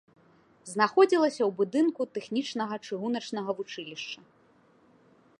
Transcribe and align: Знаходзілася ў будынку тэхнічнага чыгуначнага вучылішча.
Знаходзілася 0.71 1.41
ў 1.47 1.49
будынку 1.59 2.01
тэхнічнага 2.15 2.75
чыгуначнага 2.87 3.51
вучылішча. 3.61 4.19